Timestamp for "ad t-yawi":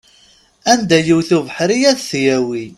1.91-2.63